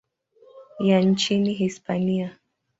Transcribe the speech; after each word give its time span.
ya 0.79 1.01
nchini 1.01 1.53
Hispania. 1.53 2.35